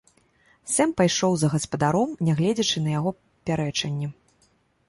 [0.75, 3.15] Сэм пайшоў за гаспадаром, нягледзячы на яго
[3.51, 4.07] пярэчанні.